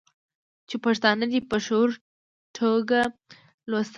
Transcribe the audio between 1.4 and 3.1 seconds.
په شعوري ټوګه